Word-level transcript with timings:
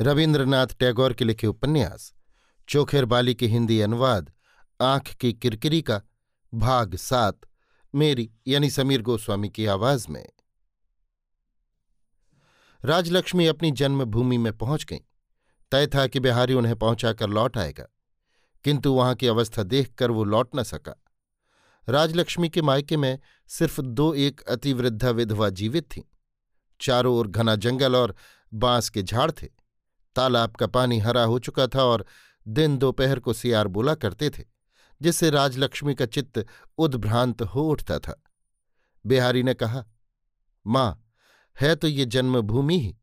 रविन्द्रनाथ 0.00 0.66
टैगोर 0.66 1.12
के 1.12 1.24
लिखे 1.24 1.46
उपन्यास, 1.46 2.12
चोखेर 2.68 3.04
बाली 3.04 3.34
के 3.34 3.46
हिंदी 3.46 3.80
अनुवाद, 3.80 4.30
आँख 4.80 5.08
की 5.10 5.32
किरकिरी 5.32 5.82
का 5.82 6.00
भाग 6.54 6.94
सात, 6.96 7.38
मेरी 7.94 8.30
यानी 8.46 8.70
समीर 8.70 9.02
गोस्वामी 9.02 9.48
की 9.48 9.66
आवाज़ 9.66 10.06
में। 10.08 10.28
राजलक्ष्मी 12.84 13.46
अपनी 13.46 13.70
जन्मभूमि 13.70 14.38
में 14.38 14.52
पहुँच 14.58 14.84
गई। 14.84 15.00
तय 15.72 15.86
था 15.86 16.06
कि 16.06 16.20
बिहारी 16.20 16.54
उन्हें 16.54 16.76
पहुंचाकर 16.76 17.28
लौट 17.28 17.58
आएगा, 17.58 17.86
किंतु 18.64 18.92
वहाँ 18.92 19.14
की 19.14 19.26
अवस्था 19.26 19.62
देखकर 19.62 20.10
वो 20.10 20.24
लौट 20.24 20.56
न 20.56 20.62
सका। 20.62 21.02
राजलक्ष्मी 21.88 22.48
के 22.48 22.62
मायके 22.62 22.96
में 22.96 23.18
सिर्फ़ 23.48 23.80
दो 23.80 24.14
एक 24.14 24.40
अतिवृद्धा 24.40 25.10
विधवा 25.10 25.48
जीवित 25.50 25.90
थीं। 25.96 26.02
चारों 26.80 27.16
ओर 27.16 27.28
घना 27.28 27.54
जंगल 27.56 27.96
और 27.96 28.14
बाँस 28.54 28.88
के 28.88 29.02
झाड़ 29.02 29.30
थे। 29.32 29.58
तालाब 30.18 30.50
का 30.52 30.66
पानी 30.68 30.98
हरा 30.98 31.24
हो 31.24 31.38
चुका 31.38 31.66
था 31.66 31.84
और 31.84 32.04
दिन 32.46 32.76
दोपहर 32.78 33.18
को 33.18 33.32
सियार 33.32 33.68
बोला 33.68 33.94
करते 33.96 34.30
थे, 34.30 34.44
जिससे 35.00 35.30
राजलक्ष्मी 35.30 35.94
का 35.94 36.06
चित्त 36.06 36.44
उद्भ्रांत 36.78 37.42
हो 37.44 37.68
उठता 37.70 37.98
था। 37.98 38.22
बिहारी 39.04 39.42
ने 39.42 39.54
कहा, 39.54 39.84
माँ, 40.66 41.04
है 41.56 41.74
तो 41.74 41.88
ये 41.88 42.04
जन्मभूमि 42.06 42.78
ही, 42.80 42.94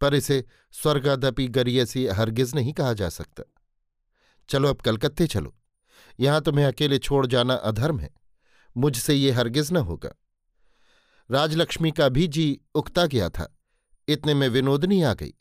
पर 0.00 0.14
इसे 0.14 0.44
स्वर्गादपि 0.74 1.46
गरियसी 1.48 2.06
हरगिज 2.08 2.54
नहीं 2.54 2.72
कहा 2.72 2.92
जा 2.92 3.08
सकता। 3.08 3.42
चलो 4.48 4.68
अब 4.68 4.80
कलकत्ते 4.80 5.26
चलो, 5.26 5.54
यहाँ 6.18 6.40
तुम्हें 6.40 6.64
अकेले 6.66 6.98
छोड़ 6.98 7.26
जाना 7.26 7.54
अधर्म 7.54 8.00
है, 8.00 8.10
मुझसे 8.76 9.14
ये 9.14 9.30
हरगिज 9.30 9.72
न 9.72 9.76
होगा। 9.82 10.10
राजलक्ष्मी 11.30 11.90
का 11.90 12.08
भी 12.08 12.26
जी 12.28 12.60
उकता 12.74 13.06
गया 13.06 13.28
था, 13.28 13.48
इतने 14.08 14.34
में 14.34 14.48
विनोदनी 14.48 15.02
आ 15.02 15.14
गई। 15.14 15.34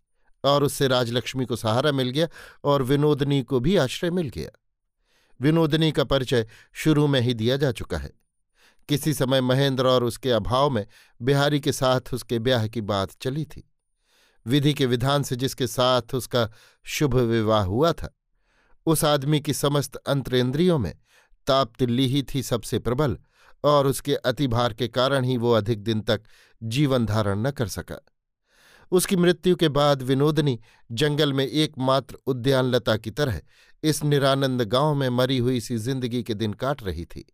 और 0.43 0.63
उससे 0.63 0.87
राजलक्ष्मी 0.87 1.45
को 1.45 1.55
सहारा 1.55 1.91
मिल 1.91 2.09
गया 2.09 2.27
और 2.63 2.83
विनोदनी 2.83 3.43
को 3.43 3.59
भी 3.59 3.75
आश्रय 3.77 4.11
मिल 4.11 4.29
गया। 4.29 4.49
विनोदनी 5.41 5.91
का 5.91 6.03
परिचय 6.03 6.47
शुरू 6.73 7.07
में 7.07 7.21
ही 7.21 7.33
दिया 7.33 7.57
जा 7.57 7.71
चुका 7.71 7.97
है। 7.97 8.11
किसी 8.89 9.13
समय 9.13 9.41
महेंद्र 9.41 9.87
और 9.87 10.03
उसके 10.03 10.31
अभाव 10.31 10.69
में 10.69 10.87
बिहारी 11.21 11.59
के 11.59 11.71
साथ 11.71 12.01
उसके 12.13 12.39
ब्याह 12.39 12.67
की 12.67 12.81
बात 12.81 13.11
चली 13.21 13.45
थी। 13.45 13.71
विधि 14.45 14.73
के 14.73 14.85
विधान 14.85 15.23
से 15.23 15.35
जिसके 15.35 15.67
साथ 15.67 16.01
उसका 16.13 16.49
शुभ 16.83 17.15
विवाह 17.15 17.63
हुआ 17.63 17.93
था, 17.93 18.17
उस 18.85 19.05
आदमी 19.05 19.39
की 19.39 19.53
समस्त 19.53 19.95
अंतरेंद्रियों 19.95 20.77
में 20.77 20.97
तापतिल्ली 21.47 22.07
ही 22.07 22.23
थी 22.23 22.43
सबसे 22.43 22.79
प्रबल 22.79 23.17
और 23.63 23.87
उसके 23.87 24.15
अतिभार 24.15 24.73
के 24.73 24.87
कारण 24.87 25.23
ही 25.23 25.37
वो 25.37 25.51
अधिक 25.51 25.83
दिन 25.83 26.01
तक 26.01 26.21
जीवन 26.63 27.05
धारण 27.05 27.39
न 27.39 27.51
कर 27.51 27.67
सका। 27.67 28.05
उसकी 28.91 29.15
मृत्यु 29.15 29.55
के 29.55 29.69
बाद 29.69 30.01
विनोदनी 30.01 30.59
जंगल 30.91 31.33
में 31.33 31.45
एकमात्र 31.47 32.17
उद्यानलता 32.27 32.97
की 32.97 33.11
तरह 33.11 33.41
इस 33.83 34.03
निरानंद 34.03 34.61
गाँव 34.61 34.95
में 34.95 35.09
मरी 35.09 35.37
हुई 35.37 35.59
सी 35.59 35.77
ज़िंदगी 35.77 36.23
के 36.23 36.33
दिन 36.33 36.53
काट 36.53 36.83
रही 36.83 37.05
थी। 37.05 37.25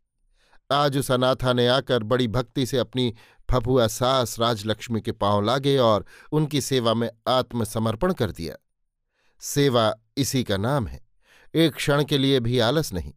आज 0.72 0.98
उस 0.98 1.12
अनाथा 1.12 1.54
ने 1.54 1.68
आकर 1.68 2.04
बड़ी 2.04 2.28
भक्ति 2.28 2.66
से 2.66 2.78
अपनी 2.78 3.14
फफुआ 3.52 3.88
सास 3.88 4.40
राजलक्ष्मी 4.40 5.02
के 5.02 5.12
पाँव 5.12 5.42
लागे 5.42 5.78
और 5.78 6.06
उनकी 6.32 6.62
सेवा 6.62 6.94
में 6.94 7.10
आत्मसमर्पण 7.28 8.14
कर 8.14 8.32
दिया। 8.32 8.56
सेवा 9.42 9.94
इसी 10.18 10.44
का 10.44 10.58
नाम 10.58 10.88
है। 10.88 11.06
एक 11.56 11.74
क्षण 11.74 12.04
के 12.04 12.18
लिए 12.18 12.40
भी 12.40 12.60
आलस 12.60 12.94
नहीं। 12.94 13.14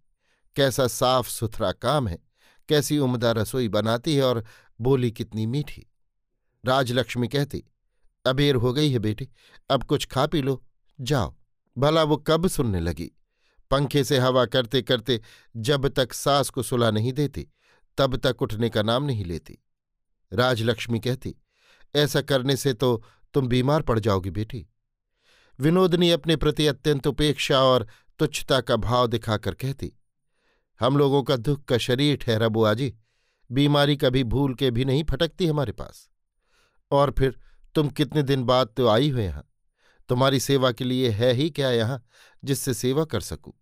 कैसा 0.56 0.86
साफ़ 0.86 1.28
सुथरा 1.28 1.72
काम 1.72 2.08
है। 2.08 2.18
कैसी 2.68 2.98
उम्दा 2.98 3.32
रसोई 3.32 3.68
बनाती 3.68 4.16
है 4.16 4.22
और 4.22 4.44
बोली 4.80 5.10
कितनी 5.10 5.46
मीठी। 5.46 5.86
राजलक्ष्मी 6.64 7.28
कहती 7.28 7.64
अबेर 8.24 8.54
हो 8.54 8.72
गई 8.72 8.90
है 8.90 8.98
बेटी, 8.98 9.28
अब 9.70 9.82
कुछ 9.82 10.06
खा 10.06 10.26
पी 10.26 10.42
लो, 10.42 10.62
जाओ। 11.00 11.34
भला 11.78 12.02
वो 12.02 12.16
कब 12.16 12.46
सुनने 12.46 12.80
लगी? 12.80 13.10
पंखे 13.70 14.04
से 14.04 14.18
हवा 14.18 14.44
करते 14.46 14.82
करते 14.82 15.20
जब 15.56 15.88
तक 15.88 16.12
सास 16.12 16.50
को 16.50 16.62
सुला 16.62 16.90
नहीं 16.90 17.12
देती, 17.12 17.46
तब 17.98 18.16
तक 18.16 18.42
उठने 18.42 18.68
का 18.68 18.82
नाम 18.82 19.04
नहीं 19.04 19.24
लेती। 19.24 19.58
राजलक्ष्मी 20.32 21.00
कहती, 21.00 21.34
ऐसा 21.94 22.20
करने 22.20 22.56
से 22.56 22.72
तो 22.72 23.02
तुम 23.34 23.48
बीमार 23.48 23.82
पड़ 23.82 23.98
जाओगी 23.98 24.30
बेटी। 24.30 24.66
विनोदनी 25.58 26.10
अपने 26.10 26.36
प्रति 26.36 26.66
अत्यंत 26.66 27.06
उपेक्षा 27.06 27.60
और 27.60 27.86
तुच्छता 28.18 28.60
का 28.60 28.76
भाव 28.76 29.06
दिखाकर 29.06 29.54
कहती, 29.54 29.92
हम 30.80 30.96
लोगों 30.96 31.22
का 31.22 31.36
दुख 31.36 31.64
का 31.64 31.78
शरीर 31.78 32.16
ठहरा 32.16 32.48
बुआ 32.48 32.74
जी, 32.74 32.94
बीमारी 33.52 33.96
कभी 33.96 34.24
भूल 34.24 34.54
के 34.54 34.70
भी 34.70 34.84
नहीं 34.84 35.04
फटकती 35.04 35.46
हमारे 35.46 35.72
पास। 35.72 36.08
और 36.90 37.14
फिर 37.18 37.38
तुम 37.74 37.88
कितने 37.88 38.22
दिन 38.22 38.44
बाद 38.44 38.68
तो 38.76 38.86
आई 38.88 39.10
हो 39.10 39.18
यहाँ? 39.18 39.44
तुम्हारी 40.08 40.40
सेवा 40.40 40.72
के 40.72 40.84
लिए 40.84 41.10
है 41.10 41.32
ही 41.32 41.48
क्या 41.50 41.70
यहाँ, 41.70 42.02
जिससे 42.42 42.74
सेवा 42.74 43.04
कर 43.04 43.20
सकूँ? 43.20 43.52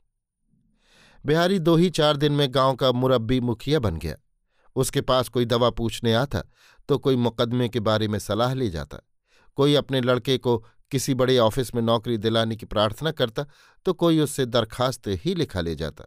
बिहारी 1.25 1.59
दो 1.59 1.77
ही 1.77 1.91
चार 1.91 2.17
दिन 2.17 2.33
में 2.33 2.49
गाँव 2.51 2.75
का 2.75 2.93
मुरब्बी 2.93 3.41
मुखिया 3.41 3.79
बन 3.79 3.97
गया। 3.97 4.17
उसके 4.77 5.01
पास 5.01 5.29
कोई 5.29 5.45
दवा 5.45 5.71
पूछने 5.71 6.13
आता 6.15 6.43
तो 6.89 6.99
कोई 6.99 7.17
मुकदमे 7.17 7.69
के 7.69 7.81
बारे 7.81 8.09
में 8.09 8.19
सलाह 8.19 8.55
ले 8.55 8.69
जाता। 8.71 8.99
कोई 9.59 9.75
अपने 9.75 10.01
लड़के 10.01 10.37
को 10.39 10.57
किसी 10.93 11.15
बड़े 11.15 11.37
ऑफ़िस 11.39 11.75
में 11.75 11.83
नौकरी 11.83 12.17
दिलाने 12.19 12.57
की 12.57 12.67
प्रार्थना 12.67 13.11
करता 13.13 13.45
तो 13.87 13.93
कोई 13.93 14.21
उससे 14.21 14.47
दरखास्त 14.47 15.09
ही 15.25 15.35
लिखा 15.35 15.61
ले 15.61 15.75
जाता। 15.75 16.05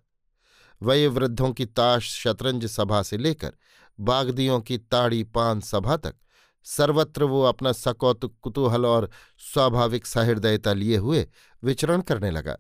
वये 0.81 1.07
वृद्धों 1.07 1.51
की 1.51 1.65
ताश 1.65 2.09
शतरंज 2.15 2.65
सभा 2.65 3.01
से 3.03 3.17
लेकर 3.17 3.53
बागदियों 3.99 4.59
की 4.61 4.77
ताड़ी 4.77 5.23
पान 5.23 5.59
सभा 5.61 5.97
तक 5.97 6.15
सर्वत्र 6.63 7.23
वो 7.23 7.43
अपना 7.43 7.71
सकौतुक, 7.71 8.35
कुतूहल 8.41 8.85
और 8.85 9.09
स्वाभाविक 9.53 10.05
सहृदयता 10.05 10.73
लिए 10.73 10.97
हुए 10.97 11.27
विचरण 11.63 12.01
करने 12.01 12.31
लगा। 12.31 12.57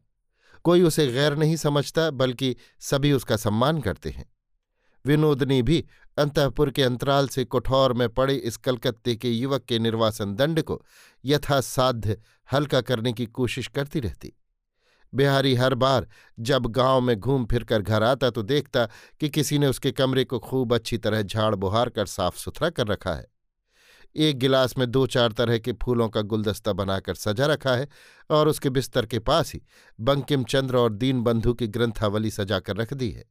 कोई 0.63 0.81
उसे 0.81 1.07
गैर 1.07 1.35
नहीं 1.35 1.55
समझता, 1.55 2.11
बल्कि 2.11 2.55
सभी 2.79 3.13
उसका 3.13 3.37
सम्मान 3.37 3.81
करते 3.81 4.09
हैं। 4.09 4.31
विनोदनी 5.05 5.61
भी 5.61 5.85
अंतपुर 6.17 6.71
के 6.71 6.83
अंतराल 6.83 7.27
से 7.27 7.45
कोठौर 7.45 7.93
में 7.93 8.09
पड़े 8.09 8.35
इस 8.35 8.57
कलकत्ते 8.57 9.15
के 9.15 9.29
युवक 9.29 9.63
के 9.63 9.79
निर्वासन 9.79 10.35
दंड 10.35 10.61
को 10.61 10.85
यथासाध्य 11.25 12.17
हल्का 12.53 12.81
करने 12.81 13.13
की 13.13 13.25
कोशिश 13.25 13.67
करती 13.67 13.99
रहती। 13.99 14.33
बिहारी 15.13 15.55
हर 15.55 15.75
बार 15.75 16.07
जब 16.39 16.65
गाँव 16.65 17.01
में 17.01 17.19
घूम 17.19 17.45
फिरकर 17.45 17.81
घर 17.81 18.03
आता 18.03 18.29
तो 18.29 18.41
देखता 18.41 18.85
कि 19.19 19.29
किसी 19.29 19.59
ने 19.59 19.67
उसके 19.67 19.91
कमरे 19.91 20.23
को 20.23 20.39
खूब 20.39 20.73
अच्छी 20.73 20.97
तरह 20.97 21.21
झाड़ 21.21 21.55
बुहार 21.55 21.89
कर 21.89 22.05
साफ़ 22.05 22.37
सुथरा 22.37 22.69
कर 22.69 22.87
रखा 22.87 23.13
है। 23.13 23.30
एक 24.15 24.39
गिलास 24.39 24.77
में 24.77 24.91
दो 24.91 25.07
चार 25.07 25.31
तरह 25.31 25.57
के 25.57 25.73
फूलों 25.73 26.09
का 26.09 26.21
गुलदस्ता 26.21 26.73
बनाकर 26.73 27.15
सजा 27.15 27.45
रखा 27.45 27.75
है 27.75 27.87
और 28.29 28.47
उसके 28.47 28.69
बिस्तर 28.69 29.05
के 29.05 29.19
पास 29.19 29.53
ही 29.53 29.61
बंकिम 29.99 30.43
चंद्र 30.43 30.77
और 30.77 30.93
दीनबंधु 30.93 31.53
की 31.53 31.67
ग्रंथावली 31.67 32.31
सजाकर 32.31 32.75
रख 32.75 32.93
दी 32.93 33.11
है। 33.11 33.25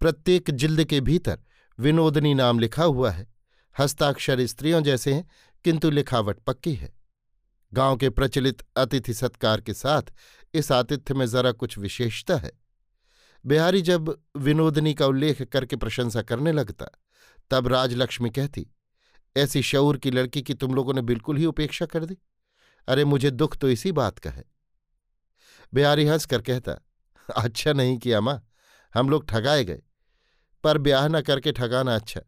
प्रत्येक 0.00 0.50
जिल्द 0.50 0.84
के 0.84 1.00
भीतर 1.00 1.38
विनोदनी 1.78 2.34
नाम 2.34 2.58
लिखा 2.58 2.84
हुआ 2.84 3.10
है। 3.10 3.34
हस्ताक्षर 3.78 4.46
स्त्रियों 4.46 4.82
जैसे 4.82 5.14
हैं, 5.14 5.30
किंतु 5.64 5.90
लिखावट 5.90 6.38
पक्की 6.38 6.74
है। 6.74 6.92
गाँव 7.74 7.96
के 7.96 8.10
प्रचलित 8.10 8.62
अतिथि 8.76 9.14
सत्कार 9.14 9.60
के 9.60 9.74
साथ 9.74 10.02
इस 10.54 10.72
आतिथ्य 10.72 11.14
में 11.14 11.26
जरा 11.26 11.52
कुछ 11.52 11.78
विशेषता 11.78 12.36
है। 12.36 12.52
बिहारी 13.46 13.82
जब 13.82 14.22
विनोदनी 14.36 14.94
का 14.94 15.06
उल्लेख 15.06 15.42
करके 15.42 15.76
प्रशंसा 15.76 16.22
करने 16.22 16.52
लगता, 16.52 16.86
तब 17.50 17.68
राजलक्ष्मी 17.68 18.30
कहती 18.30 18.70
ऐसी 19.36 19.62
शऊर 19.62 19.96
की 19.98 20.10
लड़की 20.10 20.42
की 20.42 20.54
तुम 20.54 20.74
लोगों 20.74 20.94
ने 20.94 21.02
बिल्कुल 21.02 21.36
ही 21.36 21.46
उपेक्षा 21.46 21.86
कर 21.86 22.04
दी? 22.04 22.18
अरे, 22.88 23.04
मुझे 23.04 23.30
दुख 23.30 23.56
तो 23.56 23.70
इसी 23.70 23.92
बात 23.92 24.18
का 24.18 24.30
है। 24.30 24.44
बिहारी 25.74 26.06
हंस 26.06 26.26
कर 26.26 26.42
कहता 26.42 26.72
अच्छा 27.36 27.72
नहीं 27.72 27.98
किया 27.98 28.20
माँ, 28.20 28.48
हम 28.94 29.10
लोग 29.10 29.28
ठगाए 29.28 29.64
गए। 29.64 29.82
पर 30.64 30.78
ब्याह 30.78 31.08
न 31.08 31.20
करके 31.20 31.52
ठगाना 31.52 31.94
अच्छा 31.94 32.20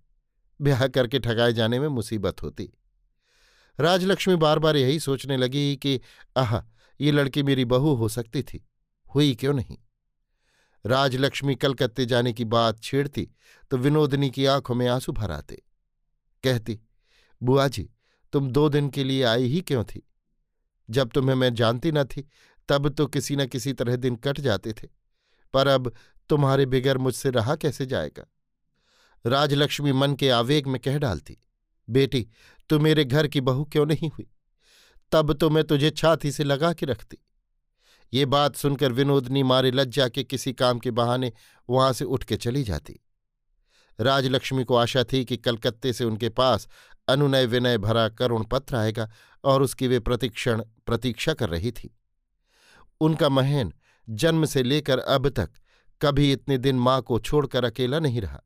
ब्याह 0.60 0.86
करके 0.88 1.18
ठगाए 1.18 1.52
जाने 1.52 1.80
में 1.80 1.88
मुसीबत 1.88 2.42
होती। 2.42 2.72
राजलक्ष्मी 3.80 4.36
बार 4.36 4.58
बार 4.58 4.76
यही 4.76 5.00
सोचने 5.00 5.36
लगी 5.36 5.76
कि, 5.76 6.00
आह, 6.36 6.58
ये 7.00 7.10
लड़की 7.10 7.42
मेरी 7.42 7.64
बहू 7.64 7.94
हो 7.94 8.08
सकती 8.08 8.42
थी, 8.42 8.66
हुई 9.14 9.34
क्यों 9.34 9.54
नहीं? 9.54 9.78
राजलक्ष्मी 10.86 11.54
कलकत्ते 11.54 12.06
जाने 12.06 12.32
की 12.32 12.44
बात 12.44 12.82
छेड़ती 12.82 13.30
तो 13.70 13.76
विनोदनी 13.76 14.30
की 14.30 14.46
आँखों 14.46 14.74
में 14.74 14.86
आँसू 14.88 15.12
भर 15.12 15.30
आते। 15.30 15.62
कहती 16.44 16.80
बुआ 17.42 17.68
जी, 17.68 17.90
तुम 18.32 18.50
दो 18.50 18.68
दिन 18.68 18.88
के 18.90 19.04
लिए 19.04 19.22
आई 19.22 19.44
ही 19.44 19.60
क्यों 19.60 19.84
थी? 19.84 20.08
जब 20.90 21.10
तुम्हें 21.10 21.36
मैं 21.36 21.54
जानती 21.54 21.92
न 21.92 22.04
थी, 22.04 22.28
तब 22.68 22.88
तो 22.88 23.06
किसी 23.06 23.36
न 23.36 23.46
किसी 23.46 23.72
तरह 23.72 23.96
दिन 23.96 24.16
कट 24.16 24.40
जाते 24.40 24.72
थे। 24.72 24.88
पर 25.52 25.66
अब 25.66 25.94
तुम्हारे 26.28 26.66
बिगैर 26.66 26.98
मुझसे 26.98 27.30
रहा 27.30 27.56
कैसे 27.56 27.86
जाएगा? 27.86 28.26
राजलक्ष्मी 29.26 29.92
मन 29.92 30.14
के 30.14 30.30
आवेग 30.30 30.66
में 30.66 30.80
कह 30.80 30.98
डालती, 30.98 31.38
बेटी, 31.90 32.28
तू 32.68 32.78
मेरे 32.78 33.04
घर 33.04 33.28
की 33.28 33.40
बहू 33.40 33.64
क्यों 33.64 33.86
नहीं 33.86 34.08
हुई? 34.08 34.30
तब 35.12 35.32
तो 35.32 35.50
मैं 35.50 35.64
तुझे 35.64 35.90
छाती 35.90 36.32
से 36.32 36.44
लगा 36.44 36.72
के 36.72 36.86
रखती। 36.86 37.18
ये 38.12 38.26
बात 38.26 38.56
सुनकर 38.56 38.92
विनोदनी 38.92 39.42
मारे 39.42 39.70
लज्जा 39.70 40.08
के 40.08 40.24
किसी 40.24 40.52
काम 40.52 40.78
के 40.78 40.90
बहाने 40.90 41.32
वहाँ 41.70 41.92
से 41.92 42.04
उठ 42.04 42.24
के 42.24 42.36
चली 42.36 42.62
जाती। 42.62 43.00
राजलक्ष्मी 44.00 44.64
को 44.64 44.76
आशा 44.76 45.04
थी 45.04 45.24
कि 45.24 45.36
कलकत्ते 45.36 45.92
से 45.92 46.04
उनके 46.04 46.28
पास 46.28 46.68
अनुनय 47.08 47.46
विनय 47.46 47.78
भरा 47.78 48.08
करुण 48.08 48.44
पत्र 48.44 48.76
आएगा 48.76 49.10
और 49.44 49.62
उसकी 49.62 49.88
वे 49.88 50.00
प्रतिक्षण, 50.00 50.62
प्रतीक्षा 50.86 51.34
कर 51.34 51.48
रही 51.48 51.72
थी। 51.72 51.96
उनका 53.00 53.28
महन 53.28 53.72
जन्म 54.08 54.44
से 54.44 54.62
लेकर 54.62 54.98
अब 54.98 55.28
तक 55.28 55.50
कभी 56.02 56.32
इतने 56.32 56.58
दिन 56.58 56.78
माँ 56.78 57.00
को 57.02 57.18
छोड़कर 57.18 57.64
अकेला 57.64 57.98
नहीं 57.98 58.20
रहा 58.20 58.42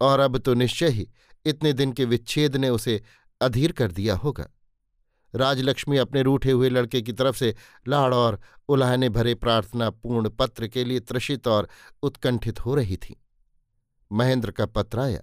और 0.00 0.20
अब 0.20 0.38
तो 0.38 0.54
निश्चय 0.54 0.88
ही 0.88 1.08
इतने 1.46 1.72
दिन 1.72 1.92
के 1.92 2.04
विच्छेद 2.04 2.56
ने 2.56 2.68
उसे 2.68 3.02
अधीर 3.40 3.72
कर 3.72 3.92
दिया 3.92 4.14
होगा। 4.14 4.46
राजलक्ष्मी 5.34 5.96
अपने 5.96 6.22
रूठे 6.22 6.50
हुए 6.50 6.68
लड़के 6.68 7.02
की 7.02 7.12
तरफ़ 7.12 7.36
से 7.36 7.54
लाड़ 7.88 8.14
और 8.14 8.40
उलाहने 8.68 9.08
भरे 9.08 9.34
प्रार्थना 9.34 9.90
पूर्ण 9.90 10.28
पत्र 10.28 10.68
के 10.68 10.84
लिए 10.84 11.00
त्रषित 11.00 11.48
और 11.48 11.68
उत्कंठित 12.02 12.60
हो 12.60 12.74
रही 12.74 12.96
थी। 12.96 13.16
महेंद्र 14.12 14.50
का 14.50 14.66
पत्र 14.66 15.00
आया, 15.00 15.20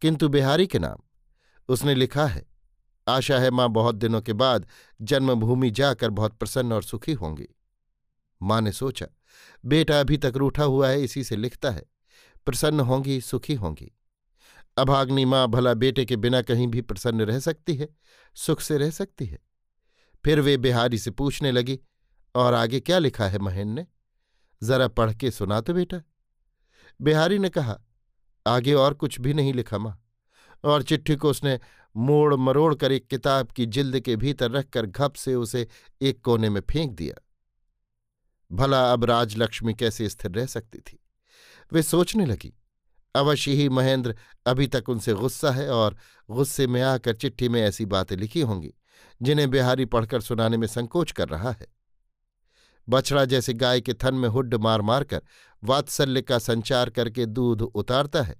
किंतु 0.00 0.28
बिहारी 0.28 0.66
के 0.66 0.78
नाम? 0.78 0.96
उसने 1.68 1.94
लिखा 1.94 2.26
है। 2.26 2.46
आशा 3.08 3.38
है 3.38 3.50
माँ 3.50 3.68
बहुत 3.68 3.94
दिनों 3.94 4.20
के 4.20 4.32
बाद 4.32 4.66
जन्मभूमि 5.02 5.70
जाकर 5.70 6.10
बहुत 6.10 6.36
प्रसन्न 6.36 6.72
और 6.72 6.82
सुखी 6.82 7.12
होंगी। 7.12 7.48
माँ 8.42 8.60
ने 8.60 8.72
सोचा, 8.72 9.06
बेटा 9.64 10.00
अभी 10.00 10.16
तक 10.16 10.32
रूठा 10.36 10.64
हुआ 10.64 10.88
है, 10.88 11.02
इसी 11.02 11.24
से 11.24 11.36
लिखता 11.36 11.70
है। 11.70 11.82
प्रसन्न 12.46 12.80
होंगी, 12.80 13.20
सुखी 13.20 13.54
होंगी। 13.54 13.92
अभाग्नि 14.78 15.24
माँ 15.24 15.48
भला 15.48 15.74
बेटे 15.74 16.04
के 16.04 16.16
बिना 16.16 16.42
कहीं 16.42 16.66
भी 16.68 16.80
प्रसन्न 16.80 17.20
रह 17.20 17.38
सकती 17.38 17.74
है, 17.76 17.88
सुख 18.34 18.60
से 18.60 18.78
रह 18.78 18.90
सकती 18.90 19.26
है। 19.26 19.38
फिर 20.24 20.40
वे 20.40 20.56
बिहारी 20.56 20.98
से 20.98 21.10
पूछने 21.10 21.52
लगी, 21.52 21.80
और 22.34 22.54
आगे 22.54 22.80
क्या 22.80 22.98
लिखा 22.98 23.28
है 23.28 23.38
महेन 23.38 23.68
ने? 23.68 23.86
जरा 24.62 24.88
पढ़ 24.88 25.14
के 25.14 25.30
सुना 25.30 25.60
तो 25.60 25.74
बेटा। 25.74 26.00
बिहारी 27.00 27.38
ने 27.38 27.48
कहा 27.48 27.80
आगे 28.46 28.74
और 28.74 28.94
कुछ 28.94 29.20
भी 29.20 29.34
नहीं 29.34 29.54
लिखा 29.54 29.78
माँ। 29.78 30.02
और 30.64 30.82
चिट्ठी 30.82 31.16
को 31.16 31.30
उसने 31.30 31.60
मोड़ 31.96 32.34
मरोड़ 32.34 32.74
कर 32.74 32.92
एक 32.92 33.06
किताब 33.06 33.46
की 33.46 33.66
जिल्द 33.66 34.00
के 34.00 34.16
भीतर 34.16 34.50
रखकर 34.50 34.86
घप 34.86 35.12
से 35.12 35.34
उसे 35.34 35.68
एक 36.02 36.20
कोने 36.20 36.50
में 36.50 36.60
फेंक 36.70 36.92
दिया। 36.92 37.26
भला 38.52 38.92
अब 38.92 39.04
राजलक्ष्मी 39.04 39.74
कैसे 39.74 40.08
स्थिर 40.08 40.30
रह 40.30 40.46
सकती 40.46 40.78
थी? 40.78 41.04
वे 41.72 41.82
सोचने 41.82 42.26
लगी। 42.26 42.54
अवश्य 43.14 43.52
ही 43.52 43.68
महेंद्र 43.68 44.16
अभी 44.46 44.66
तक 44.66 44.88
उनसे 44.88 45.12
गुस्सा 45.12 45.50
है 45.50 45.70
और 45.70 45.96
गुस्से 46.30 46.66
में 46.66 46.82
आकर 46.82 47.16
चिट्ठी 47.16 47.48
में 47.48 47.62
ऐसी 47.62 47.84
बातें 47.84 48.16
लिखी 48.16 48.40
होंगी, 48.40 48.74
जिन्हें 49.22 49.50
बिहारी 49.50 49.84
पढ़कर 49.84 50.20
सुनाने 50.20 50.56
में 50.56 50.66
संकोच 50.66 51.12
कर 51.12 51.28
रहा 51.28 51.50
है। 51.50 51.66
बछड़ा 52.88 53.24
जैसे 53.24 53.52
गाय 53.52 53.80
के 53.80 53.94
थन 53.94 54.14
में 54.14 54.28
हुड्ड 54.28 54.54
मार 54.54 54.82
मारकर 54.82 55.22
वात्सल्य 55.66 56.22
का 56.22 56.38
संचार 56.38 56.90
करके 56.90 57.26
दूध 57.26 57.62
उतारता 57.62 58.22
है। 58.22 58.36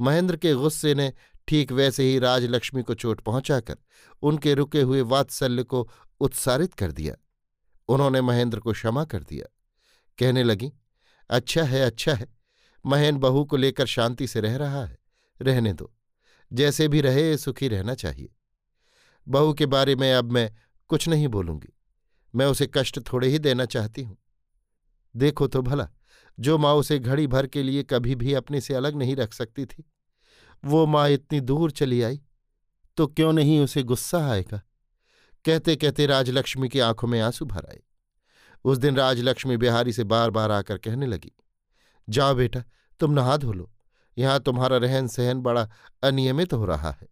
महेंद्र 0.00 0.36
के 0.36 0.54
गुस्से 0.54 0.94
ने 0.94 1.12
ठीक 1.48 1.72
वैसे 1.72 2.02
ही 2.02 2.18
राजलक्ष्मी 2.18 2.82
को 2.82 2.94
चोट 2.94 3.20
पहुंचाकर 3.20 3.76
उनके 4.22 4.54
रुके 4.54 4.82
हुए 4.82 5.00
वात्सल्य 5.00 5.62
को 5.62 5.88
उत्सारित 6.20 6.74
कर 6.74 6.92
दिया। 6.92 7.14
उन्होंने 7.88 8.20
महेंद्र 8.20 8.60
को 8.60 8.72
क्षमा 8.72 9.04
कर 9.04 9.22
दिया। 9.22 9.46
कहने 10.18 10.42
लगी 10.42 10.72
अच्छा 11.30 11.62
है 11.62 11.80
अच्छा 11.80 12.14
है। 12.14 12.36
महेन 12.86 13.16
बहू 13.16 13.44
को 13.44 13.56
लेकर 13.56 13.86
शांति 13.86 14.26
से 14.26 14.40
रह 14.40 14.56
रहा 14.56 14.84
है। 14.84 14.98
रहने 15.42 15.72
दो। 15.72 15.94
जैसे 16.52 16.88
भी 16.88 17.00
रहे, 17.00 17.36
सुखी 17.36 17.68
रहना 17.68 17.94
चाहिए। 17.94 18.28
बहू 19.28 19.54
के 19.54 19.66
बारे 19.66 19.96
में 19.96 20.12
अब 20.14 20.32
मैं 20.32 20.52
कुछ 20.88 21.08
नहीं 21.08 21.28
बोलूँगी। 21.28 21.72
मैं 22.34 22.46
उसे 22.46 22.70
कष्ट 22.74 23.00
थोड़े 23.12 23.28
ही 23.28 23.38
देना 23.38 23.64
चाहती 23.64 24.02
हूँ। 24.02 24.16
देखो 25.16 25.46
तो 25.46 25.62
भला। 25.62 25.88
जो 26.38 26.58
माँ 26.58 26.74
उसे 26.74 26.98
घड़ी 26.98 27.26
भर 27.26 27.46
के 27.46 27.62
लिए 27.62 27.82
कभी 27.82 28.14
भी 28.14 28.34
अपने 28.34 28.60
से 28.60 28.74
अलग 28.74 28.96
नहीं 28.96 29.16
रख 29.16 29.32
सकती 29.32 29.64
थी। 29.66 29.84
वो 30.64 30.86
माँ 30.86 31.08
इतनी 31.08 31.40
दूर 31.40 31.70
चली 31.70 32.02
आई 32.02 32.20
तो 32.96 33.06
क्यों 33.06 33.32
नहीं 33.32 33.60
उसे 33.60 33.82
गुस्सा 33.82 34.26
आएगा? 34.30 34.60
कहते 35.44 35.76
कहते 35.76 36.06
राजलक्ष्मी 36.06 36.68
की 36.68 36.80
आँखों 36.80 37.08
में 37.08 37.20
आँसू 37.20 37.44
भर 37.44 37.66
आए। 37.66 37.80
उस 38.64 38.78
दिन 38.78 38.96
राजलक्ष्मी 38.96 39.56
बिहारी 39.56 39.92
से 39.92 40.04
बार 40.04 40.30
बार 40.30 40.50
आकर 40.50 40.78
कहने 40.78 41.06
लगी, 41.06 41.32
जाओ 42.08 42.34
बेटा, 42.34 42.62
तुम 43.00 43.12
नहा 43.12 43.36
धो 43.36 43.52
लो। 43.52 43.70
यहाँ 44.16 44.40
तुम्हारा 44.40 44.76
रहन 44.76 45.08
सहन 45.08 45.40
बड़ा 45.40 45.68
अनियमित 46.02 46.52
हो 46.52 46.64
रहा 46.64 46.90
है। 46.90 47.08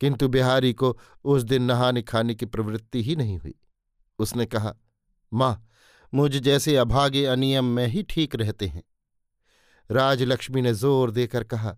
किंतु 0.00 0.28
बिहारी 0.28 0.72
को 0.72 0.96
उस 1.24 1.42
दिन 1.42 1.62
नहाने 1.62 2.02
खाने 2.02 2.34
की 2.34 2.46
प्रवृत्ति 2.46 3.02
ही 3.02 3.16
नहीं 3.16 3.38
हुई। 3.38 3.54
उसने 4.18 4.46
कहा, 4.46 4.74
माँ 5.32 5.66
मुझ 6.12 6.36
जैसे 6.36 6.76
अभागे 6.76 7.24
अनियम 7.24 7.64
में 7.64 7.86
ही 7.86 8.02
ठीक 8.02 8.34
रहते 8.36 8.66
हैं। 8.66 8.82
राजलक्ष्मी 9.90 10.62
ने 10.62 10.72
ज़ोर 10.74 11.10
देकर 11.10 11.44
कहा, 11.44 11.76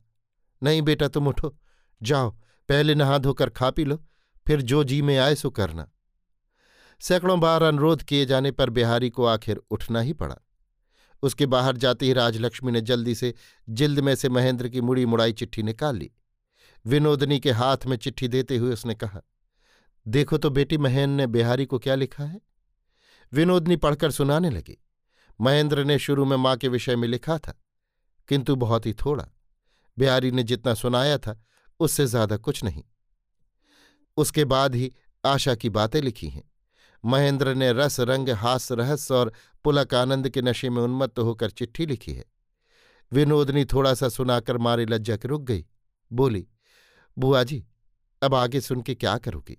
नहीं 0.62 0.82
बेटा, 0.82 1.08
तुम 1.08 1.28
उठो, 1.28 1.56
जाओ, 2.02 2.30
पहले 2.68 2.94
नहा 2.94 3.18
धोकर 3.18 3.50
खा 3.50 3.70
पी 3.70 3.84
लो, 3.84 3.96
फिर 4.46 4.62
जो 4.62 4.84
जी 4.84 5.02
में 5.02 5.18
आए 5.18 5.34
सो 5.34 5.50
करना। 5.50 5.88
सैकड़ों 7.00 7.38
बार 7.40 7.62
अनुरोध 7.62 8.02
किए 8.02 8.26
जाने 8.26 8.50
पर 8.50 8.70
बिहारी 8.70 9.10
को 9.10 9.24
आखिर 9.24 9.60
उठना 9.70 10.00
ही 10.00 10.12
पड़ा। 10.12 10.36
उसके 11.22 11.46
बाहर 11.46 11.76
जाते 11.76 12.06
ही 12.06 12.12
राजलक्ष्मी 12.12 12.72
ने 12.72 12.80
जल्दी 12.80 13.14
से 13.14 13.34
जिल्द 13.68 14.00
में 14.00 14.14
से 14.14 14.28
महेंद्र 14.28 14.68
की 14.68 14.80
मुड़ी 14.80 15.06
मुड़ाई 15.06 15.32
चिट्ठी 15.32 15.62
निकाल 15.62 15.96
ली। 15.96 16.10
विनोदनी 16.84 17.38
के 17.40 17.50
हाथ 17.50 17.86
में 17.86 17.96
चिट्ठी 17.96 18.28
देते 18.28 18.56
हुए 18.56 18.72
उसने 18.72 18.94
कहा, 18.94 19.20
देखो 20.06 20.38
तो 20.38 20.50
बेटी, 20.50 20.78
महेंद्र 20.78 21.16
ने 21.16 21.26
बिहारी 21.26 21.64
को 21.64 21.78
क्या 21.78 21.94
लिखा 21.94 22.24
है? 22.24 22.40
विनोदनी 23.32 23.76
पढ़कर 23.76 24.10
सुनाने 24.10 24.50
लगी। 24.50 24.78
महेंद्र 25.40 25.84
ने 25.84 25.98
शुरू 25.98 26.24
में 26.24 26.36
माँ 26.36 26.56
के 26.56 26.68
विषय 26.68 26.96
में 26.96 27.08
लिखा 27.08 27.38
था, 27.38 27.54
किंतु 28.28 28.56
बहुत 28.56 28.86
ही 28.86 28.92
थोड़ा। 28.94 29.26
बिहारी 29.98 30.30
ने 30.30 30.42
जितना 30.42 30.74
सुनाया 30.74 31.18
था, 31.18 31.40
उससे 31.80 32.06
ज़्यादा 32.06 32.36
कुछ 32.36 32.64
नहीं। 32.64 32.82
उसके 34.16 34.44
बाद 34.44 34.74
ही 34.74 34.92
आशा 35.24 35.54
की 35.54 35.70
बातें 35.70 36.00
लिखी 36.02 36.28
हैं। 36.28 36.42
महेंद्र 37.04 37.54
ने 37.54 37.72
रस, 37.72 38.00
रंग 38.00 38.28
हास 38.30 38.72
रहस्य 38.72 39.14
और 39.14 39.32
पुलक 39.64 39.94
आनंद 39.94 40.28
के 40.28 40.42
नशे 40.42 40.70
में 40.70 40.82
उन्मत्त 40.82 41.18
होकर 41.18 41.50
चिट्ठी 41.50 41.86
लिखी 41.86 42.12
है। 42.12 42.24
विनोदनी 43.12 43.64
थोड़ा 43.64 43.94
सा 43.94 44.08
सुनाकर 44.08 44.58
मारे 44.58 44.86
लज्जा 44.86 45.16
के 45.16 45.28
रुक 45.28 45.42
गई। 45.42 45.64
बोली, 46.10 46.46
बुआ 47.16 47.42
जी, 47.42 47.64
अब 48.22 48.34
आगे 48.34 48.60
सुन 48.60 48.82
के 48.82 48.94
क्या 48.94 49.16
करोगी? 49.18 49.56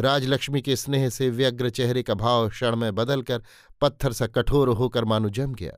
राजलक्ष्मी 0.00 0.60
के 0.62 0.76
स्नेह 0.76 1.08
से 1.08 1.28
व्यग्र 1.30 1.70
चेहरे 1.70 2.02
का 2.02 2.14
भाव 2.14 2.48
क्षण 2.48 2.76
में 2.76 2.94
बदलकर 2.94 3.42
पत्थर 3.80 4.12
सा 4.12 4.26
कठोर 4.26 4.68
होकर 4.68 5.04
मानो 5.04 5.28
जम 5.28 5.54
गया। 5.54 5.72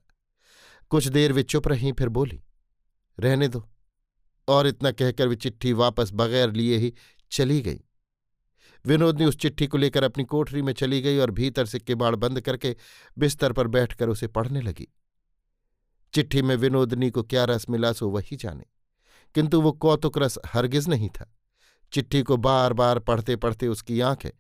कुछ 0.90 1.06
देर 1.06 1.32
वे 1.32 1.42
चुप 1.42 1.68
रहीं, 1.68 1.92
फिर 1.92 2.08
बोली, 2.08 2.42
रहने 3.18 3.48
दो। 3.48 3.68
और 4.48 4.66
इतना 4.66 4.90
कहकर 4.90 5.28
वे 5.28 5.36
चिट्ठी 5.36 5.72
वापस 5.72 6.10
बगैर 6.14 6.52
लिए 6.52 6.76
ही 6.76 6.92
चली 7.32 7.60
गई। 7.60 7.80
विनोदनी 8.84 9.24
उस 9.24 9.36
चिट्ठी 9.36 9.66
को 9.66 9.78
लेकर 9.78 10.02
अपनी 10.02 10.24
कोठरी 10.24 10.62
में 10.62 10.72
चली 10.72 11.00
गई 11.00 11.18
और 11.18 11.30
भीतर 11.30 11.66
से 11.66 11.78
किबाड़ 11.78 12.14
बंद 12.16 12.40
करके 12.40 12.76
बिस्तर 13.16 13.52
पर 13.52 13.66
बैठकर 13.66 14.08
उसे 14.08 14.26
पढ़ने 14.26 14.60
लगी। 14.60 14.88
चिट्ठी 16.14 16.42
में 16.42 16.54
विनोदनी 16.56 17.10
को 17.10 17.22
क्या 17.22 17.44
रस 17.44 17.66
मिला 17.70 17.92
सो 17.92 18.08
वही 18.08 18.36
जाने, 18.36 18.64
किंतु 19.34 19.60
वो 19.60 19.72
कौतुक 19.72 20.18
रस 20.18 20.38
हरगिज 20.46 20.88
नहीं 20.88 21.08
था। 21.08 21.32
चिट्ठी 21.92 22.22
को 22.22 22.36
बार 22.36 22.72
बार 22.72 22.98
पढ़ते 22.98 23.36
पढ़ते 23.36 23.68
उसकी 23.68 24.00
आँखें 24.00 24.30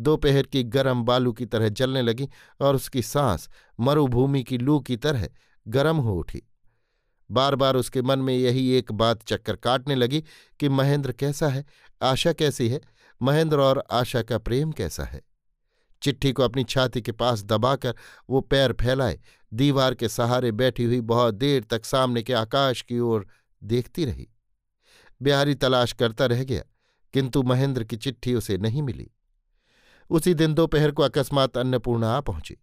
दोपहर 0.00 0.42
की 0.42 0.62
गर्म 0.62 1.02
बालू 1.02 1.32
की 1.32 1.46
तरह 1.46 1.68
जलने 1.68 2.02
लगी 2.02 2.28
और 2.60 2.74
उसकी 2.74 3.02
सांस 3.02 3.48
मरुभूमि 3.80 4.42
की 4.42 4.58
लू 4.58 4.80
की 4.80 4.96
तरह 4.96 5.28
गर्म 5.68 5.96
हो 5.96 6.14
उठी। 6.14 6.42
बार 7.30 7.54
बार 7.54 7.76
उसके 7.76 8.02
मन 8.02 8.18
में 8.18 8.34
यही 8.34 8.70
एक 8.72 8.92
बात 8.92 9.22
चक्कर 9.22 9.56
काटने 9.56 9.94
लगी 9.94 10.24
कि 10.60 10.68
महेंद्र 10.68 11.12
कैसा 11.12 11.48
है? 11.48 11.64
आशा 12.02 12.32
कैसी 12.32 12.68
है? 12.68 12.80
महेंद्र 13.22 13.60
और 13.60 13.84
आशा 13.90 14.22
का 14.22 14.38
प्रेम 14.38 14.72
कैसा 14.72 15.04
है? 15.04 15.22
चिट्ठी 16.02 16.32
को 16.32 16.42
अपनी 16.42 16.64
छाती 16.64 17.02
के 17.02 17.12
पास 17.12 17.42
दबाकर 17.42 17.94
वो 18.30 18.40
पैर 18.40 18.72
फैलाए, 18.72 19.20
दीवार 19.54 19.94
के 19.94 20.08
सहारे 20.08 20.52
बैठी 20.52 20.84
हुई 20.84 21.00
बहुत 21.00 21.34
देर 21.34 21.64
तक 21.64 21.84
सामने 21.84 22.22
के 22.22 22.32
आकाश 22.32 22.82
की 22.82 22.98
ओर 22.98 23.26
देखती 23.64 24.04
रही। 24.04 24.28
बिहारी 25.22 25.54
तलाश 25.54 25.92
करता 25.92 26.26
रह 26.26 26.44
गया। 26.44 26.62
किंतु 27.12 27.42
महेंद्र 27.42 27.84
की 27.84 27.96
चिट्ठी 27.96 28.34
उसे 28.34 28.58
नहीं 28.58 28.82
मिली। 28.82 29.10
उसी 30.10 30.34
दिन 30.34 30.54
दोपहर 30.54 30.90
को 30.90 31.02
अकस्मात 31.02 31.56
अन्नपूर्णा 31.58 32.12
आ 32.12 32.20
पहुँची। 32.20 32.56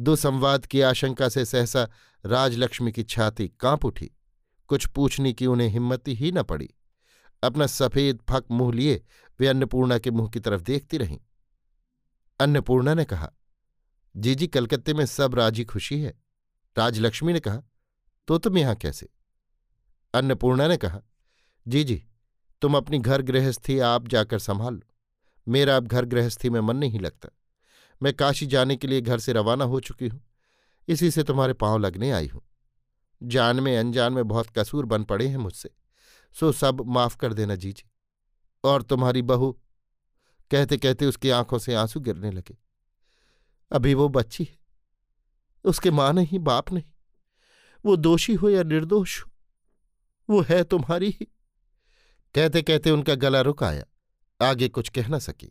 दुसंवाद 0.00 0.66
की 0.66 0.80
आशंका 0.80 1.28
से 1.28 1.44
सहसा 1.44 1.88
राजलक्ष्मी 2.26 2.92
की 2.92 3.02
छाती 3.02 3.48
काँप 3.60 3.84
उठी। 3.84 4.10
कुछ 4.66 4.86
पूछने 4.86 5.32
की 5.32 5.46
उन्हें 5.46 5.68
हिम्मत 5.68 6.08
ही 6.08 6.32
न 6.32 6.42
पड़ी। 6.42 6.70
अपना 7.42 7.66
सफ़ेद 7.66 8.20
फक 8.30 8.44
मुँह 8.50 8.74
लिए 8.74 9.04
वे 9.40 9.46
अन्नपूर्णा 9.46 9.98
के 9.98 10.10
मुँह 10.10 10.28
की 10.28 10.40
तरफ़ 10.40 10.62
देखती 10.62 10.98
रहीं। 10.98 11.18
अन्नपूर्णा 12.40 12.94
ने 12.94 13.04
कहा, 13.04 13.32
जी 14.16 14.34
जी, 14.34 14.46
कलकत्ते 14.46 14.94
में 14.94 15.06
सब 15.06 15.34
राज़ी 15.34 15.64
खुशी 15.64 16.00
है। 16.00 16.14
राजलक्ष्मी 16.78 17.32
ने 17.32 17.40
कहा 17.40 17.62
तो 18.28 18.38
तुम 18.38 18.58
यहाँ 18.58 18.74
कैसे? 18.74 19.08
अन्नपूर्णा 20.14 20.68
ने 20.68 20.76
कहा, 20.76 21.00
जी 21.68 21.84
जी 21.84 22.04
तुम 22.62 22.76
अपनी 22.76 22.98
घर 22.98 23.22
गृहस्थी 23.22 23.78
आप 23.78 24.08
जाकर 24.08 24.38
संभाल 24.38 24.74
लो। 24.74 24.94
मेरा 25.48 25.76
अब 25.76 25.86
घर 25.86 26.04
गृहस्थी 26.04 26.50
में 26.50 26.60
मन 26.60 26.76
नहीं 26.76 27.00
लगता। 27.00 27.28
मैं 28.02 28.14
काशी 28.14 28.46
जाने 28.46 28.76
के 28.76 28.86
लिए 28.86 29.00
घर 29.00 29.18
से 29.18 29.32
रवाना 29.32 29.64
हो 29.64 29.80
चुकी 29.80 30.08
हूँ। 30.08 30.20
इसी 30.88 31.10
से 31.10 31.22
तुम्हारे 31.22 31.52
पाँव 31.52 31.78
लगने 31.78 32.10
आई 32.10 32.26
हूँ। 32.26 32.42
जान 33.22 33.60
में 33.60 33.78
अनजान 33.78 34.12
में 34.12 34.28
बहुत 34.28 34.46
कसूर 34.58 34.86
बन 34.86 35.04
पड़े 35.04 35.28
हैं 35.28 35.36
मुझसे। 35.36 35.70
सो 36.32 36.52
सब 36.52 36.82
माफ़ 36.86 37.16
कर 37.16 37.32
देना 37.32 37.54
जीजी। 37.54 37.90
और 38.64 38.82
तुम्हारी 38.82 39.22
बहू? 39.22 39.60
कहते 40.50 40.76
कहते 40.76 41.06
उसकी 41.06 41.30
आँखों 41.30 41.58
से 41.58 41.74
आँसू 41.74 42.00
गिरने 42.00 42.30
लगे। 42.30 42.56
अभी 43.72 43.94
वो 43.94 44.08
बच्ची 44.08 44.44
है। 44.44 44.58
उसके 45.64 45.90
माँ 45.90 46.12
नहीं, 46.12 46.38
बाप 46.38 46.72
नहीं। 46.72 46.84
वो 47.84 47.96
दोषी 47.96 48.34
हो 48.34 48.50
या 48.50 48.62
निर्दोष 48.62 49.22
हो, 49.22 49.30
वो 50.30 50.40
है 50.40 50.64
तुम्हारी 50.64 51.10
ही। 51.10 51.28
कहते 52.34 52.62
कहते 52.62 52.90
उनका 52.90 53.14
गला 53.14 53.40
रुक 53.40 53.62
आया। 53.62 53.84
आगे 54.40 54.68
कुछ 54.68 54.88
कह 54.88 55.08
न 55.08 55.18
सकी। 55.18 55.50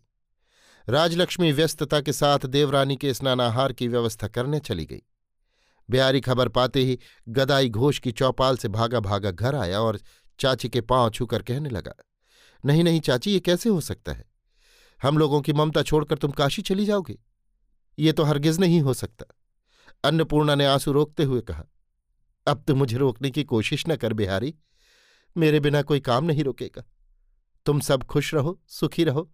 राजलक्ष्मी 0.88 1.52
व्यस्तता 1.52 2.00
के 2.02 2.14
साथ 2.14 2.46
देवरानी 2.46 2.96
के 2.96 3.14
स्नानाहार 3.14 3.74
की 3.74 3.88
व्यवस्था 3.88 4.28
करने 4.28 4.60
चली 4.60 4.86
गई। 4.86 5.02
बिहारी 5.90 6.22
खबर 6.22 6.50
पाते 6.50 6.84
ही 6.84 6.98
गदाई 7.30 7.70
घोष 7.70 8.00
की 8.00 8.12
चौपाल 8.12 8.58
से 8.58 8.68
भागा 8.68 9.00
भागा 9.00 9.32
घर 9.32 9.56
आया 9.56 9.80
और 9.80 10.00
चाची 10.40 10.70
के 10.70 10.82
पाँव 10.82 11.10
छूकर 11.10 11.44
कहने 11.44 11.70
लगा, 11.70 11.94
नहीं 12.64 12.84
नहीं 12.84 13.00
चाची, 13.00 13.32
ये 13.32 13.40
कैसे 13.40 13.70
हो 13.70 13.82
सकता 13.82 14.12
है? 14.12 14.26
हम 15.02 15.18
लोगों 15.18 15.42
की 15.42 15.54
ममता 15.54 15.82
छोड़कर 15.82 16.18
तुम 16.18 16.32
काशी 16.32 16.62
चली 16.62 16.86
जाओगे। 16.86 17.18
ये 18.00 18.12
तो 18.12 18.24
हरगिज 18.24 18.60
नहीं 18.60 18.82
हो 18.82 18.94
सकता। 18.94 19.26
अन्नपूर्णा 20.04 20.56
ने 20.56 20.66
आँसू 20.66 20.92
रोकते 20.92 21.24
हुए 21.24 21.42
कहा, 21.42 21.64
अब 22.48 22.64
तो 22.68 22.76
मुझे 22.76 22.98
रोकने 22.98 23.32
की 23.32 23.44
कोशिश 23.44 23.84
न 23.90 23.96
कर 23.96 24.14
बिहारी। 24.14 24.54
मेरे 25.38 25.60
बिना 25.60 25.82
कोई 25.82 26.00
काम 26.00 26.26
नहीं 26.26 26.44
रुकेगा। 26.44 26.84
तुम 27.66 27.80
सब 27.80 28.04
खुश 28.04 28.34
रहो, 28.34 28.62
सुखी 28.68 29.04
रहो। 29.04 29.32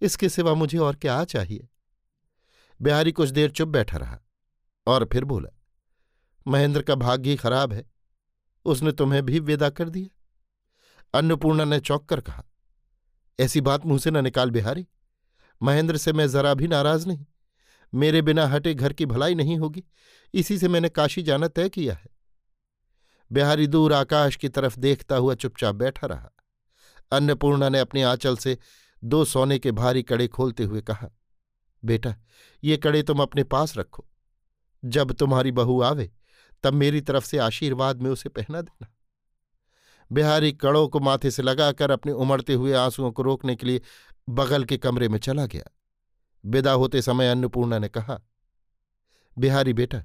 इसके 0.00 0.28
सिवा 0.28 0.54
मुझे 0.54 0.78
और 0.78 0.96
क्या 0.96 1.24
चाहिए? 1.24 1.68
बिहारी 2.82 3.12
कुछ 3.12 3.30
देर 3.30 3.50
चुप 3.50 3.68
बैठा 3.68 3.96
रहा 3.96 4.20
और 4.86 5.08
फिर 5.12 5.24
बोला, 5.24 5.50
महेंद्र 6.46 6.82
का 6.82 6.94
भाग्य 6.94 7.36
खराब 7.36 7.72
है। 7.72 7.90
उसने 8.64 8.92
तुम्हें 8.92 9.24
भी 9.26 9.40
विदा 9.40 9.70
कर 9.70 9.88
दिया। 9.88 10.08
अन्नपूर्णा 11.18 11.64
ने 11.64 11.80
चौंक 11.80 12.08
कर 12.08 12.20
कहा, 12.20 12.44
ऐसी 13.40 13.60
बात 13.60 13.86
मुँह 13.86 13.98
से 13.98 14.10
न 14.10 14.24
निकाल 14.24 14.50
बिहारी। 14.50 14.86
महेंद्र 15.62 15.96
से 15.96 16.12
मैं 16.12 16.28
जरा 16.28 16.54
भी 16.54 16.68
नाराज़ 16.68 17.06
नहीं। 17.06 17.26
मेरे 17.94 18.22
बिना 18.22 18.46
हटे 18.46 18.74
घर 18.74 18.92
की 18.92 19.06
भलाई 19.06 19.34
नहीं 19.34 19.56
होगी। 19.58 19.84
इसी 20.34 20.58
से 20.58 20.68
मैंने 20.68 20.88
काशी 20.88 21.22
जाना 21.22 21.48
तय 21.48 21.68
किया 21.68 21.94
है। 21.94 22.17
बिहारी 23.32 23.66
दूर 23.66 23.92
आकाश 23.92 24.36
की 24.36 24.48
तरफ़ 24.48 24.78
देखता 24.78 25.16
हुआ 25.16 25.34
चुपचाप 25.34 25.74
बैठा 25.74 26.06
रहा। 26.06 26.30
अन्नपूर्णा 27.12 27.68
ने 27.68 27.78
अपने 27.78 28.02
आंचल 28.02 28.36
से 28.36 28.58
दो 29.04 29.24
सोने 29.24 29.58
के 29.58 29.72
भारी 29.72 30.02
कड़े 30.02 30.28
खोलते 30.28 30.64
हुए 30.64 30.80
कहा, 30.80 31.08
बेटा, 31.84 32.14
ये 32.64 32.76
कड़े 32.76 33.02
तुम 33.02 33.22
अपने 33.22 33.44
पास 33.44 33.76
रखो। 33.76 34.06
जब 34.84 35.12
तुम्हारी 35.12 35.52
बहू 35.52 35.80
आवे, 35.82 36.10
तब 36.62 36.74
मेरी 36.74 37.00
तरफ़ 37.00 37.24
से 37.24 37.38
आशीर्वाद 37.38 38.02
में 38.02 38.10
उसे 38.10 38.28
पहना 38.28 38.60
देना। 38.60 38.94
बिहारी 40.12 40.52
कड़ों 40.52 40.88
को 40.88 41.00
माथे 41.00 41.30
से 41.30 41.42
लगाकर 41.42 41.90
अपने 41.90 42.12
उमड़ते 42.12 42.54
हुए 42.54 42.72
आंसुओं 42.72 43.12
को 43.12 43.22
रोकने 43.22 43.56
के 43.56 43.66
लिए 43.66 43.80
बगल 44.28 44.64
के 44.64 44.76
कमरे 44.76 45.08
में 45.08 45.18
चला 45.18 45.46
गया। 45.46 45.64
विदा 46.46 46.72
होते 46.72 47.02
समय 47.02 47.28
अन्नपूर्णा 47.28 47.78
ने 47.78 47.88
कहा, 47.88 48.20
बिहारी 49.38 49.72
बेटा, 49.72 50.02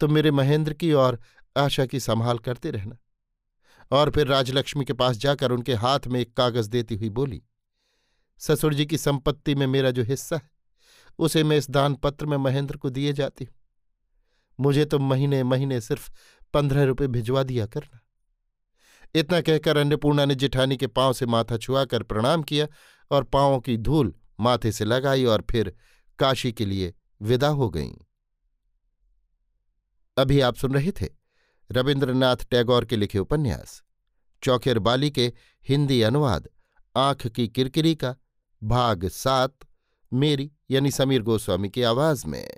तुम 0.00 0.12
मेरे 0.12 0.30
महेंद्र 0.30 0.72
की 0.72 0.92
और 0.92 1.20
आशा 1.56 1.86
की 1.86 2.00
संभाल 2.00 2.38
करते 2.38 2.70
रहना। 2.70 2.96
और 3.92 4.10
फिर 4.10 4.26
राजलक्ष्मी 4.26 4.84
के 4.84 4.92
पास 4.92 5.16
जाकर 5.16 5.52
उनके 5.52 5.74
हाथ 5.74 6.06
में 6.06 6.20
एक 6.20 6.32
कागज़ 6.36 6.70
देती 6.70 6.94
हुई 6.94 7.10
बोली, 7.10 7.42
ससुर 8.38 8.74
जी 8.74 8.86
की 8.86 8.98
संपत्ति 8.98 9.54
में 9.54 9.66
मेरा 9.66 9.90
जो 9.90 10.02
हिस्सा 10.02 10.36
है, 10.36 10.50
उसे 11.18 11.44
मैं 11.44 11.56
इस 11.56 11.70
दान 11.70 11.94
पत्र 11.94 12.26
में 12.26 12.36
महेंद्र 12.36 12.76
को 12.76 12.90
दिए 12.90 13.12
जाती 13.12 13.44
हूँ। 13.44 13.54
मुझे 14.60 14.84
तो 14.84 14.98
महीने 14.98 15.42
महीने 15.44 15.80
सिर्फ़ 15.80 16.10
पंद्रह 16.54 16.84
रुपये 16.84 17.08
भिजवा 17.08 17.42
दिया 17.42 17.66
करना 17.66 18.00
इतना 19.14 19.40
कहकर 19.40 19.76
अन्नपूर्णा 19.76 20.24
ने 20.24 20.34
जिठानी 20.34 20.76
के 20.76 20.86
पाँव 20.86 21.12
से 21.12 21.26
माथा 21.26 21.56
छुआकर 21.56 22.02
प्रणाम 22.02 22.42
किया 22.42 22.66
और 23.10 23.24
पांवों 23.24 23.60
की 23.60 23.76
धूल 23.76 24.14
माथे 24.40 24.72
से 24.72 24.84
लगाई 24.84 25.24
और 25.24 25.44
फिर 25.50 25.74
काशी 26.18 26.52
के 26.52 26.66
लिए 26.66 26.94
विदा 27.22 27.48
हो 27.48 27.68
गईं। 27.70 27.92
अभी 30.16 30.40
आप 30.40 30.56
सुन 30.56 30.74
रहे 30.74 30.92
थे 30.92 31.15
रविन्द्रनाथ 31.72 32.36
टैगोर 32.50 32.84
के 32.84 32.96
लिखे 32.96 33.18
उपन्यास, 33.18 33.82
चौखेर 34.42 34.78
बाली 34.78 35.10
के 35.10 35.32
हिंदी 35.68 36.02
अनुवाद, 36.02 36.48
आँख 36.96 37.26
की 37.26 37.48
किरकिरी 37.48 37.94
का, 37.94 38.14
भाग 38.62 39.08
सात, 39.08 39.54
मेरी 40.12 40.52
यानी 40.70 40.90
समीर 40.90 41.22
गोस्वामी 41.22 41.68
की 41.68 41.82
आवाज़ 41.82 42.26
में। 42.26 42.50